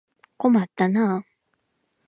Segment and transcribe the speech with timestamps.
[0.37, 1.23] 困ったなあ。